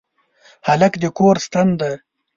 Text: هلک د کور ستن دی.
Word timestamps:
هلک 0.67 0.93
د 1.03 1.05
کور 1.17 1.35
ستن 1.45 1.67
دی. 1.79 1.93